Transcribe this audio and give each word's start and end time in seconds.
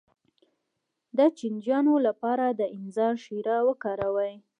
د 1.17 1.19
چینجیانو 1.39 1.95
لپاره 2.07 2.45
د 2.59 2.61
انځر 2.75 3.13
شیره 3.23 3.57
وکاروئ 3.67 4.33